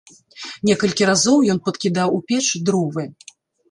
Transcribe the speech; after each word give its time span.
Некалькі 0.69 1.03
разоў 1.11 1.37
ён 1.57 1.63
падкідаў 1.69 2.09
у 2.19 2.21
печ 2.29 2.45
дровы. 2.69 3.11